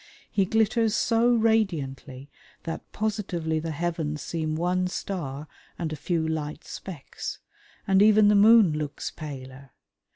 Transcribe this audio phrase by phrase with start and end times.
[0.31, 2.31] He glitters so radiantly
[2.63, 7.37] that positively the heavens seem one star and a few light specks,
[7.85, 9.73] and even the moon looks paler.